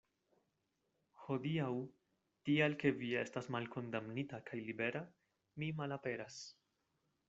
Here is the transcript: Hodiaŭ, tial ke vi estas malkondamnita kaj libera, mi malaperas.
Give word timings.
Hodiaŭ, 1.25 1.67
tial 2.49 2.77
ke 2.85 2.93
vi 3.03 3.11
estas 3.21 3.53
malkondamnita 3.57 4.43
kaj 4.51 4.63
libera, 4.69 5.07
mi 5.61 5.75
malaperas. 5.83 6.45